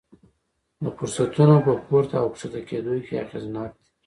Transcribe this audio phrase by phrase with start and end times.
[0.83, 3.85] د فرصتونو په پورته او ښکته کېدو کې اغېزناک دي.